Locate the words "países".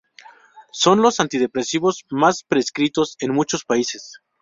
3.65-4.19